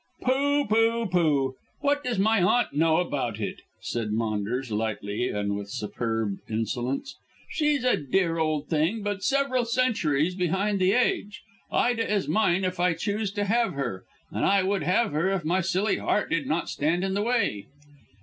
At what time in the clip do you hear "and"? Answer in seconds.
5.29-5.55, 14.31-14.43